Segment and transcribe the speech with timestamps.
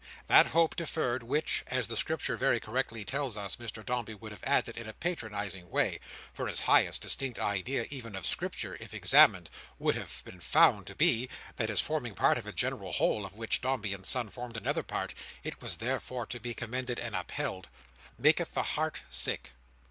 [0.25, 4.43] That hope deferred, which, (as the Scripture very correctly tells us, Mr Dombey would have
[4.45, 5.99] added in a patronising way;
[6.33, 10.95] for his highest distinct idea even of Scripture, if examined, would have been found to
[10.95, 14.57] be; that as forming part of a general whole, of which Dombey and Son formed
[14.57, 17.69] another part, it was therefore to be commended and upheld)
[18.17, 19.51] maketh the heart sick.